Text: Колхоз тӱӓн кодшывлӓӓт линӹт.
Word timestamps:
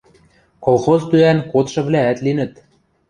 Колхоз 0.65 1.01
тӱӓн 1.09 1.39
кодшывлӓӓт 1.51 2.17
линӹт. 2.25 2.53